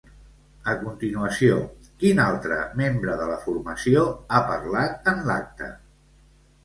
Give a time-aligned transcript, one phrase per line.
[0.71, 1.57] A continuació,
[2.03, 5.69] quin altre membre de la formació ha parlat en l'acte?